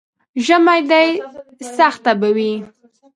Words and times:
ژمی 0.45 0.81
دی، 0.89 1.07
سخته 1.77 2.11
به 2.19 2.29
وي. 2.35 2.53